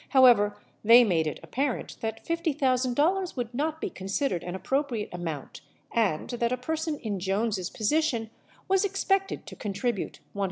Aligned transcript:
How 0.09 0.25
ever, 0.25 0.57
they 0.83 1.03
made 1.03 1.27
it 1.27 1.39
apparent 1.43 1.97
that 2.01 2.25
$50,000 2.25 3.35
would 3.37 3.53
not 3.53 3.79
be 3.79 3.91
considered 3.91 4.43
an 4.43 4.55
appropriate 4.55 5.09
amount 5.13 5.61
and 5.91 6.27
that 6.27 6.51
a 6.51 6.57
person 6.57 6.97
in 7.01 7.19
Jones' 7.19 7.69
position 7.69 8.31
was 8.67 8.83
ex 8.83 9.05
pected 9.05 9.45
to 9.45 9.55
contribute 9.55 10.19
$100,000. 10.35 10.39